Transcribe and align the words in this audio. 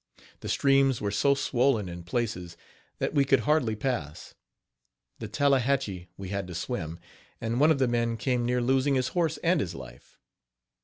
The 0.39 0.49
streams 0.49 0.99
were 0.99 1.11
so 1.11 1.35
swollen 1.35 1.87
in 1.87 2.01
places 2.01 2.57
that 2.97 3.13
we 3.13 3.23
could 3.23 3.41
hardly 3.41 3.75
pass. 3.75 4.33
The 5.19 5.27
Tallehatchie 5.27 6.07
we 6.17 6.29
had 6.29 6.47
to 6.47 6.55
swim, 6.55 6.97
and 7.39 7.59
one 7.59 7.69
of 7.69 7.77
the 7.77 7.87
men 7.87 8.17
came 8.17 8.43
near 8.43 8.61
losing 8.61 8.95
his 8.95 9.09
horse 9.09 9.37
and 9.43 9.59
his 9.59 9.75
life. 9.75 10.17